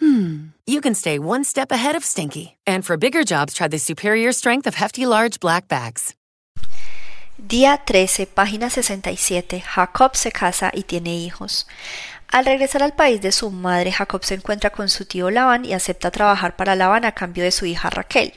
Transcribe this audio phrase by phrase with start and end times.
[0.00, 2.56] hmm, you can stay one step ahead of stinky.
[2.66, 6.14] And for bigger jobs, try the superior strength of Hefty Large Black Bags.
[7.36, 9.60] Día 13, página 67.
[9.60, 11.66] Jacob se casa y tiene hijos.
[12.28, 15.72] Al regresar al país de su madre, Jacob se encuentra con su tío Labán y
[15.72, 18.34] acepta trabajar para Labán a cambio de su hija Raquel.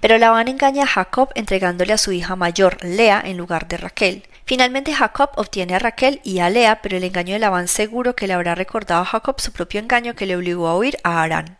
[0.00, 4.24] Pero Labán engaña a Jacob entregándole a su hija mayor, Lea, en lugar de Raquel.
[4.46, 8.26] Finalmente Jacob obtiene a Raquel y a Lea, pero el engaño de Labán seguro que
[8.26, 11.56] le habrá recordado a Jacob su propio engaño que le obligó a huir a Arán.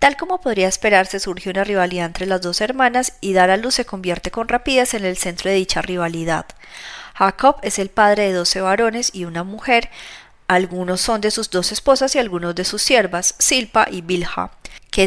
[0.00, 3.74] Tal como podría esperarse, surge una rivalidad entre las dos hermanas y dar a luz
[3.74, 6.46] se convierte con rapidez en el centro de dicha rivalidad.
[7.14, 9.90] Jacob es el padre de doce varones y una mujer,
[10.48, 14.50] algunos son de sus dos esposas y algunos de sus siervas, Silpa y Bilha,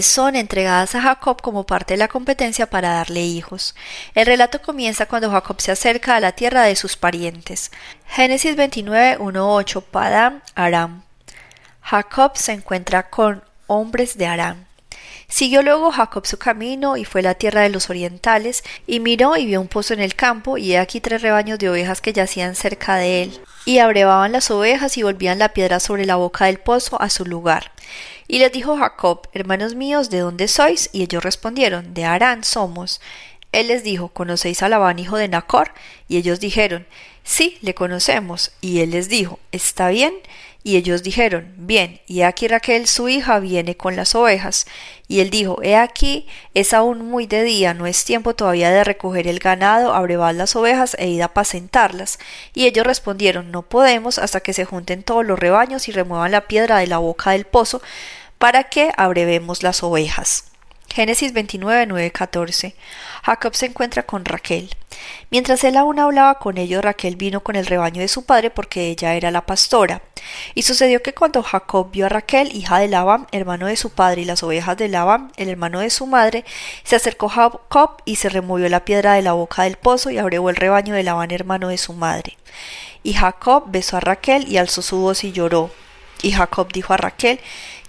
[0.02, 3.76] son entregadas a Jacob como parte de la competencia para darle hijos.
[4.16, 7.72] El relato comienza cuando Jacob se acerca a la tierra de sus parientes.
[8.08, 11.04] Génesis 29, 1, Padam, Aram.
[11.82, 14.66] Jacob se encuentra con hombres de Aram.
[15.28, 19.36] Siguió luego Jacob su camino y fue a la tierra de los orientales, y miró
[19.36, 22.14] y vio un pozo en el campo, y he aquí tres rebaños de ovejas que
[22.14, 23.42] yacían cerca de él.
[23.66, 27.26] Y abrevaban las ovejas y volvían la piedra sobre la boca del pozo a su
[27.26, 27.72] lugar.
[28.28, 30.90] Y les dijo Jacob, hermanos míos, ¿de dónde sois?
[30.92, 33.02] Y ellos respondieron, de Arán somos.
[33.52, 35.72] Él les dijo, ¿conocéis a Labán, hijo de Nacor?
[36.08, 36.88] Y ellos dijeron,
[37.24, 38.52] sí, le conocemos.
[38.62, 40.14] Y él les dijo, ¿está bien?
[40.66, 44.66] Y ellos dijeron, Bien, y aquí Raquel su hija viene con las ovejas.
[45.10, 48.86] Y él dijo, He aquí, es aún muy de día, no es tiempo todavía de
[48.86, 52.18] recoger el ganado, abrevar las ovejas e ir a apacentarlas.
[52.54, 56.48] Y ellos respondieron, No podemos hasta que se junten todos los rebaños y remuevan la
[56.48, 57.82] piedra de la boca del pozo,
[58.38, 60.46] para que abrevemos las ovejas.
[60.94, 62.76] Génesis 29, 9, 14.
[63.24, 64.70] Jacob se encuentra con Raquel.
[65.32, 68.90] Mientras él aún hablaba con ellos, Raquel vino con el rebaño de su padre porque
[68.90, 70.04] ella era la pastora.
[70.56, 74.22] Y sucedió que cuando Jacob vio a Raquel, hija de Labán, hermano de su padre,
[74.22, 76.46] y las ovejas de Labán, el hermano de su madre,
[76.84, 80.50] se acercó Jacob y se removió la piedra de la boca del pozo y abrió
[80.50, 82.38] el rebaño de Labán, hermano de su madre.
[83.04, 85.70] Y Jacob besó a Raquel y alzó su voz y lloró.
[86.22, 87.40] Y Jacob dijo a Raquel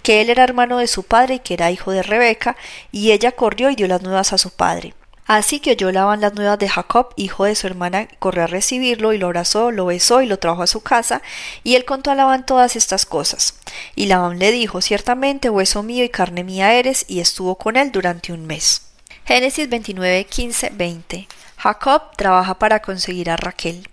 [0.03, 2.55] que él era hermano de su padre y que era hijo de Rebeca,
[2.91, 4.93] y ella corrió y dio las nuevas a su padre.
[5.25, 9.11] Así que oyó Labán las nuevas de Jacob, hijo de su hermana, corrió a recibirlo
[9.11, 11.23] y lo abrazó, lo besó y lo trajo a su casa,
[11.63, 13.55] y él contó a Labán todas estas cosas.
[13.95, 17.91] Y Labán le dijo, ciertamente hueso mío y carne mía eres, y estuvo con él
[17.91, 18.83] durante un mes.
[19.25, 21.27] Génesis 29, 15, 20.
[21.57, 23.89] Jacob trabaja para conseguir a Raquel.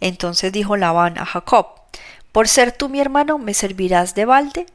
[0.00, 1.66] Entonces dijo Labán a Jacob,
[2.32, 4.66] por ser tú mi hermano, ¿me servirás de balde?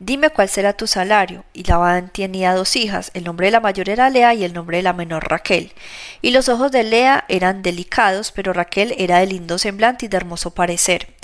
[0.00, 1.44] Dime cuál será tu salario.
[1.52, 4.78] Y Labán tenía dos hijas, el nombre de la mayor era Lea y el nombre
[4.78, 5.72] de la menor Raquel.
[6.20, 10.16] Y los ojos de Lea eran delicados, pero Raquel era de lindo semblante y de
[10.16, 11.14] hermoso parecer.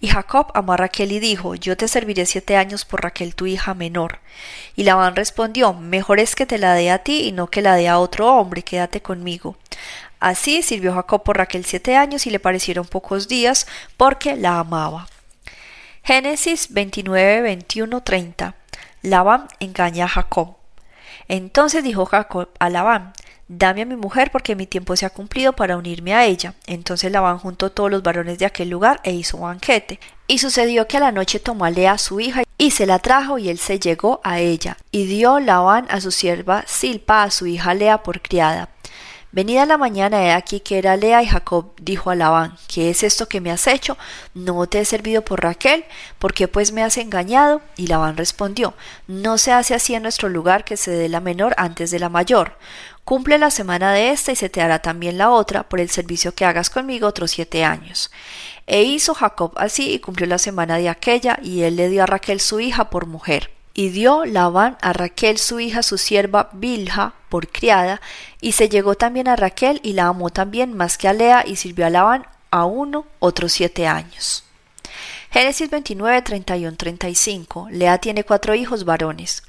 [0.00, 3.46] Y Jacob amó a Raquel y dijo, Yo te serviré siete años por Raquel tu
[3.46, 4.18] hija menor.
[4.74, 7.76] Y Labán respondió, Mejor es que te la dé a ti y no que la
[7.76, 9.56] dé a otro hombre, quédate conmigo.
[10.20, 15.06] Así sirvió Jacob por Raquel siete años y le parecieron pocos días, porque la amaba.
[16.06, 18.54] Génesis 29, 21, 30.
[19.02, 20.54] Labán engaña a Jacob.
[21.26, 23.12] Entonces dijo Jacob a Labán,
[23.48, 26.54] Dame a mi mujer porque mi tiempo se ha cumplido para unirme a ella.
[26.68, 29.98] Entonces Labán juntó todos los varones de aquel lugar e hizo banquete.
[30.28, 33.38] Y sucedió que a la noche tomó a Lea su hija y se la trajo
[33.38, 34.76] y él se llegó a ella.
[34.92, 38.68] Y dio Labán a su sierva Silpa a su hija Lea por criada.
[39.36, 43.02] Venida la mañana he aquí que era Lea y Jacob dijo a Labán, ¿qué es
[43.02, 43.98] esto que me has hecho?
[44.32, 45.84] ¿No te he servido por Raquel?
[46.18, 47.60] ¿Por qué pues me has engañado?
[47.76, 48.72] Y Labán respondió,
[49.06, 52.08] no se hace así en nuestro lugar que se dé la menor antes de la
[52.08, 52.56] mayor.
[53.04, 56.34] Cumple la semana de esta y se te hará también la otra por el servicio
[56.34, 58.10] que hagas conmigo otros siete años.
[58.66, 62.06] E hizo Jacob así y cumplió la semana de aquella y él le dio a
[62.06, 63.55] Raquel su hija por mujer.
[63.78, 68.00] Y dio Labán a Raquel su hija su sierva Bilha por criada,
[68.40, 71.56] y se llegó también a Raquel y la amó también más que a Lea y
[71.56, 74.44] sirvió a Labán a uno otros siete años.
[75.30, 77.68] Génesis 29, 31, 35.
[77.70, 79.42] Lea tiene cuatro hijos varones.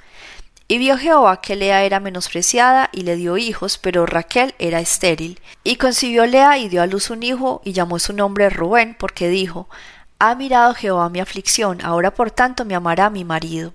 [0.67, 5.39] Y vio Jehová que Lea era menospreciada y le dio hijos, pero Raquel era estéril.
[5.63, 9.29] Y concibió Lea y dio a luz un hijo y llamó su nombre Rubén, porque
[9.29, 9.69] dijo,
[10.19, 13.73] Ha mirado Jehová mi aflicción, ahora por tanto me amará mi marido.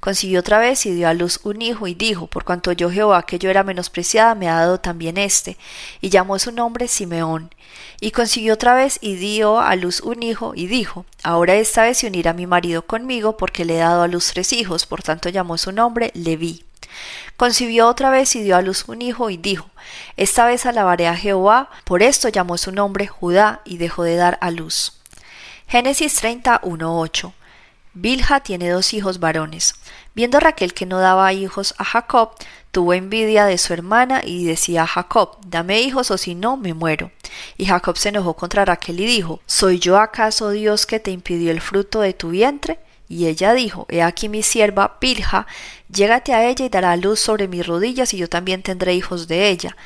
[0.00, 3.22] Concibió otra vez y dio a luz un hijo y dijo, por cuanto yo Jehová
[3.22, 5.56] que yo era menospreciada, me ha dado también éste,
[6.00, 7.54] y llamó su nombre Simeón.
[8.00, 11.98] Y consiguió otra vez y dio a luz un hijo y dijo, ahora esta vez
[11.98, 15.28] se unirá mi marido conmigo porque le he dado a luz tres hijos, por tanto
[15.28, 16.64] llamó su nombre Leví.
[17.36, 19.70] Concibió otra vez y dio a luz un hijo y dijo,
[20.16, 24.38] esta vez alabaré a Jehová, por esto llamó su nombre Judá y dejó de dar
[24.40, 25.00] a luz.
[25.68, 27.32] Génesis 31.8
[27.94, 29.74] Bilha tiene dos hijos varones.
[30.14, 32.32] Viendo Raquel que no daba hijos a Jacob,
[32.72, 36.74] tuvo envidia de su hermana y decía a Jacob, dame hijos o si no, me
[36.74, 37.12] muero.
[37.56, 41.52] Y Jacob se enojó contra Raquel y dijo, ¿soy yo acaso Dios que te impidió
[41.52, 42.80] el fruto de tu vientre?
[43.08, 45.46] Y ella dijo, He aquí mi sierva Bilha,
[45.88, 49.50] llégate a ella y dará luz sobre mis rodillas y yo también tendré hijos de
[49.50, 49.76] ella.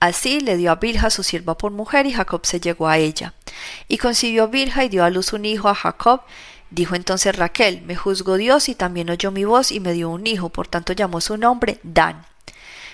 [0.00, 3.34] Así le dio a Bilha su sierva por mujer y Jacob se llegó a ella.
[3.86, 6.22] Y concibió Bilha y dio a luz un hijo a Jacob
[6.70, 10.26] Dijo entonces Raquel, me juzgó Dios y también oyó mi voz y me dio un
[10.26, 12.24] hijo, por tanto llamó su nombre Dan.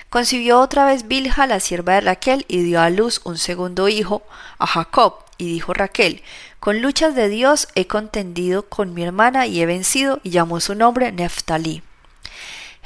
[0.08, 4.22] Concibió otra vez Bilha, la sierva de Raquel, y dio a luz un segundo hijo,
[4.58, 6.22] a Jacob, y dijo Raquel,
[6.58, 10.74] con luchas de Dios he contendido con mi hermana y he vencido, y llamó su
[10.74, 11.82] nombre Neftalí.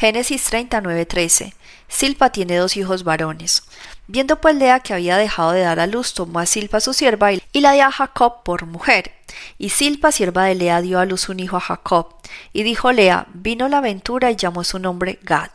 [0.01, 1.53] Génesis 39:13
[1.87, 3.65] Silpa tiene dos hijos varones.
[4.07, 7.35] Viendo pues Lea que había dejado de dar a luz, tomó a Silpa su sierva
[7.35, 9.13] y la dio a Jacob por mujer.
[9.59, 12.15] Y Silpa, sierva de Lea, dio a luz un hijo a Jacob.
[12.55, 15.51] Y dijo Lea, vino la aventura y llamó su nombre Gad.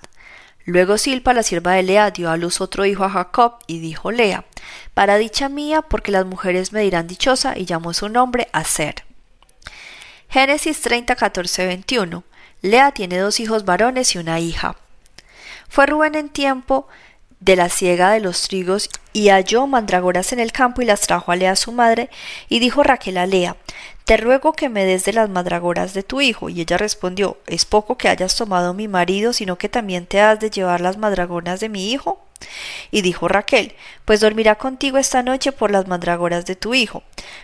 [0.66, 4.12] Luego Silpa, la sierva de Lea, dio a luz otro hijo a Jacob, y dijo
[4.12, 4.46] Lea,
[4.94, 9.06] para dicha mía, porque las mujeres me dirán dichosa, y llamó su nombre Aser.
[10.30, 12.24] Génesis 30, 14, 21.
[12.62, 14.76] Lea tiene dos hijos varones y una hija.
[15.70, 16.88] Fue Rubén en tiempo
[17.40, 21.32] de la siega de los trigos y halló mandragoras en el campo y las trajo
[21.32, 22.10] a Lea su madre
[22.50, 23.56] y dijo Raquel a Lea
[24.06, 27.66] te ruego que me des de las mandragoras de tu hijo y ella respondió es
[27.66, 31.60] poco que hayas tomado mi marido sino que también te has de llevar las mandragoras
[31.60, 32.20] de mi hijo
[32.90, 33.76] y dijo Raquel
[34.06, 37.04] pues dormirá contigo esta noche por las mandragoras de tu hijo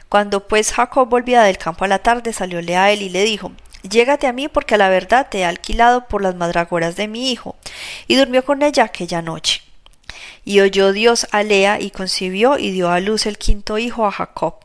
[0.09, 3.51] cuando pues Jacob volvía del campo a la tarde salióle a él y le dijo
[3.83, 7.31] Llégate a mí porque a la verdad te he alquilado por las mandragoras de mi
[7.31, 7.55] hijo.
[8.07, 9.61] Y durmió con ella aquella noche.
[10.43, 14.11] Y oyó Dios a Lea y concibió y dio a luz el quinto hijo a
[14.11, 14.55] Jacob.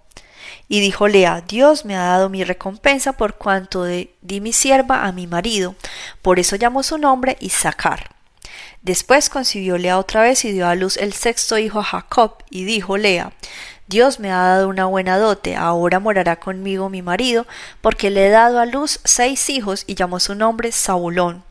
[0.68, 5.12] Y dijo Lea, Dios me ha dado mi recompensa por cuanto di mi sierva a
[5.12, 5.76] mi marido.
[6.22, 8.10] Por eso llamó su nombre Isaacar.
[8.82, 12.42] Después concibió Lea otra vez y dio a luz el sexto hijo a Jacob.
[12.50, 13.32] Y dijo Lea,
[13.88, 17.46] Dios me ha dado una buena dote, ahora morará conmigo mi marido,
[17.80, 21.44] porque le he dado a luz seis hijos y llamó su nombre Saulón.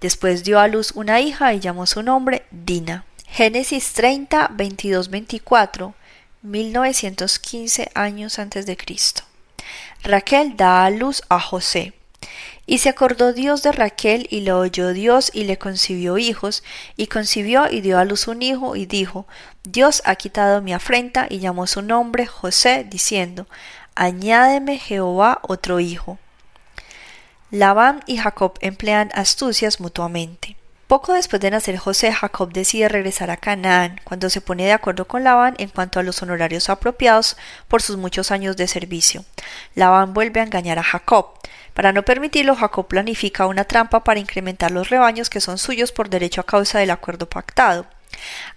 [0.00, 3.04] Después dio a luz una hija y llamó su nombre Dina.
[3.26, 5.94] Génesis 30, 22, 24,
[6.42, 9.22] 1915 años antes de Cristo.
[10.02, 11.94] Raquel da a luz a José.
[12.66, 16.62] Y se acordó Dios de Raquel y lo oyó Dios y le concibió hijos,
[16.96, 19.26] y concibió y dio a luz un hijo y dijo,
[19.66, 23.46] Dios ha quitado mi afrenta y llamó su nombre José, diciendo,
[23.94, 26.18] Añádeme Jehová otro hijo.
[27.50, 30.58] Labán y Jacob emplean astucias mutuamente.
[30.86, 35.06] Poco después de nacer José, Jacob decide regresar a Canaán, cuando se pone de acuerdo
[35.06, 39.24] con Labán en cuanto a los honorarios apropiados por sus muchos años de servicio.
[39.74, 41.38] Labán vuelve a engañar a Jacob.
[41.72, 46.10] Para no permitirlo, Jacob planifica una trampa para incrementar los rebaños que son suyos por
[46.10, 47.86] derecho a causa del acuerdo pactado.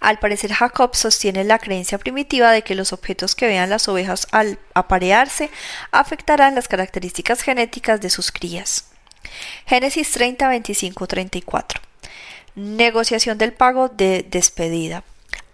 [0.00, 4.26] Al parecer Jacob sostiene la creencia primitiva de que los objetos que vean las ovejas
[4.30, 5.50] al aparearse
[5.90, 8.86] afectarán las características genéticas de sus crías.
[9.66, 11.80] Génesis 30, 25, 34.
[12.54, 15.04] Negociación del pago de despedida.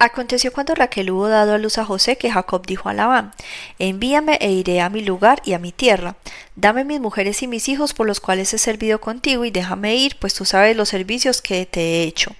[0.00, 3.32] Aconteció cuando Raquel hubo dado a luz a José que Jacob dijo a Labán,
[3.78, 6.16] envíame e iré a mi lugar y a mi tierra,
[6.56, 10.16] dame mis mujeres y mis hijos por los cuales he servido contigo y déjame ir,
[10.18, 12.34] pues tú sabes los servicios que te he hecho.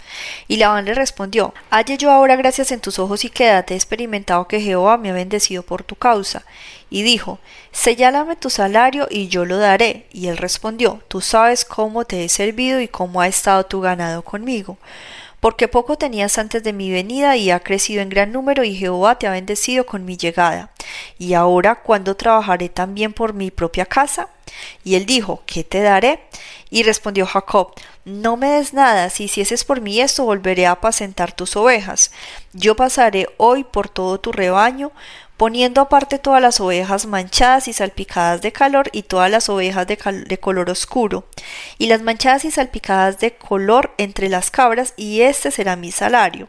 [0.48, 4.48] Y Labán le respondió, halle yo ahora gracias en tus ojos y quédate, he experimentado
[4.48, 6.44] que Jehová me ha bendecido por tu causa.
[6.90, 7.38] Y dijo,
[7.72, 10.06] sellálame tu salario y yo lo daré.
[10.12, 14.22] Y él respondió, tú sabes cómo te he servido y cómo ha estado tu ganado
[14.22, 14.76] conmigo
[15.44, 19.18] porque poco tenías antes de mi venida y ha crecido en gran número y Jehová
[19.18, 20.70] te ha bendecido con mi llegada.
[21.18, 24.30] ¿Y ahora cuándo trabajaré también por mi propia casa?
[24.84, 26.20] Y él dijo, ¿qué te daré?
[26.70, 27.74] Y respondió Jacob,
[28.06, 32.10] no me des nada, si hicieses por mí esto, volveré a apacentar tus ovejas.
[32.54, 34.92] Yo pasaré hoy por todo tu rebaño,
[35.36, 40.38] poniendo aparte todas las ovejas manchadas y salpicadas de calor y todas las ovejas de,
[40.38, 41.26] color oscuro,
[41.78, 46.48] y las manchadas y salpicadas de color entre las cabras, y este será mi salario.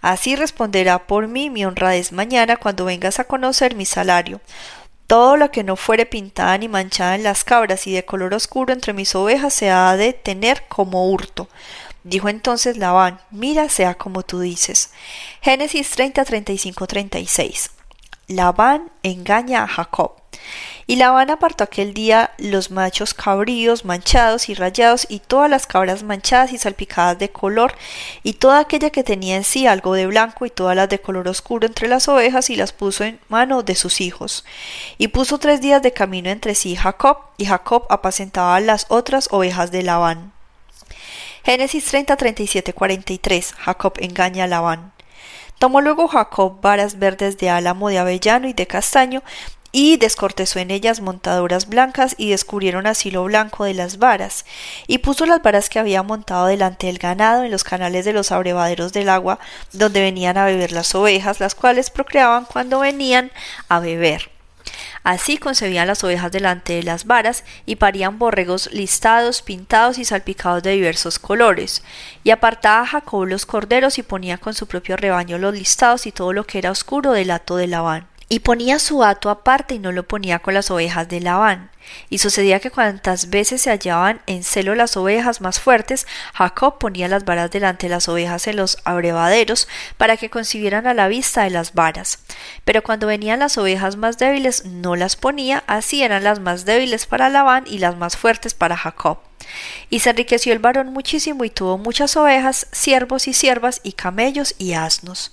[0.00, 4.40] Así responderá por mí mi honradez mañana cuando vengas a conocer mi salario.
[5.06, 8.72] Todo lo que no fuere pintada ni manchada en las cabras y de color oscuro
[8.74, 11.48] entre mis ovejas se ha de tener como hurto.
[12.04, 14.90] Dijo entonces Labán, mira sea como tú dices.
[15.40, 17.70] Génesis 30, 35, 36.
[18.28, 20.12] Labán engaña a Jacob.
[20.86, 26.02] Y Labán apartó aquel día los machos cabríos manchados y rayados y todas las cabras
[26.02, 27.74] manchadas y salpicadas de color
[28.22, 31.26] y toda aquella que tenía en sí algo de blanco y todas las de color
[31.28, 34.44] oscuro entre las ovejas y las puso en mano de sus hijos.
[34.98, 39.70] Y puso tres días de camino entre sí Jacob y Jacob apacentaba las otras ovejas
[39.70, 40.32] de Labán.
[41.44, 43.54] Génesis 30, 37, 43.
[43.54, 44.92] Jacob engaña a Labán.
[45.58, 49.22] Tomó luego Jacob varas verdes de álamo, de avellano y de castaño,
[49.72, 54.44] y descortezó en ellas montaduras blancas y descubrieron así lo blanco de las varas,
[54.86, 58.32] y puso las varas que había montado delante del ganado en los canales de los
[58.32, 59.38] abrevaderos del agua,
[59.72, 63.30] donde venían a beber las ovejas, las cuales procreaban cuando venían
[63.68, 64.37] a beber.
[65.02, 70.62] Así concebían las ovejas delante de las varas y parían borregos listados, pintados y salpicados
[70.62, 71.82] de diversos colores.
[72.24, 76.32] Y apartaba Jacob los corderos y ponía con su propio rebaño los listados y todo
[76.32, 79.92] lo que era oscuro del hato de Labán y ponía su hato aparte y no
[79.92, 81.70] lo ponía con las ovejas de Labán.
[82.10, 87.08] Y sucedía que cuantas veces se hallaban en celo las ovejas más fuertes, Jacob ponía
[87.08, 91.44] las varas delante de las ovejas en los abrevaderos para que concibieran a la vista
[91.44, 92.18] de las varas.
[92.66, 97.06] Pero cuando venían las ovejas más débiles no las ponía, así eran las más débiles
[97.06, 99.18] para Labán y las más fuertes para Jacob.
[99.88, 104.54] Y se enriqueció el varón muchísimo y tuvo muchas ovejas, siervos y siervas y camellos
[104.58, 105.32] y asnos.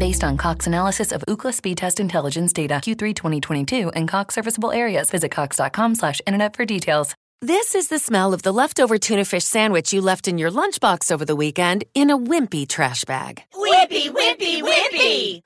[0.00, 4.72] based on Cox analysis of Ookla speed test intelligence data Q3 2022 and Cox serviceable
[4.72, 5.10] areas.
[5.10, 7.14] Visit cox.com slash internet for details.
[7.42, 11.10] This is the smell of the leftover tuna fish sandwich you left in your lunchbox
[11.10, 13.42] over the weekend in a wimpy trash bag.
[13.54, 15.40] Wimpy, wimpy, wimpy!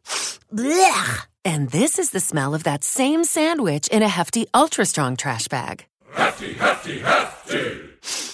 [0.52, 1.26] Blech!
[1.44, 5.46] And this is the smell of that same sandwich in a hefty, ultra strong trash
[5.46, 5.84] bag.
[6.12, 8.33] Hefty, hefty, hefty!